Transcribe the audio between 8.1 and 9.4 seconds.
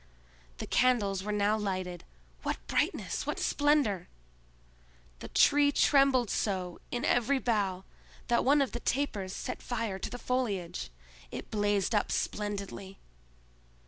that one of the tapers